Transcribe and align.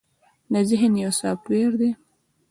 ذهن 0.69 0.91
يو 1.03 1.11
سافټ 1.19 1.43
وئېر 1.49 1.71
دے 1.79 1.89